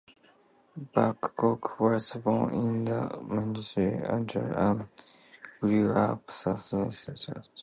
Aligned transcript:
Babcock 0.95 1.79
was 1.79 2.13
born 2.23 2.49
in 2.55 2.85
Manitouwadge, 2.85 4.03
Ontario 4.09 4.57
and 4.57 4.87
grew 5.59 5.93
up 5.93 6.23
in 6.27 6.33
Saskatoon, 6.33 6.89
Saskatchewan. 6.89 7.43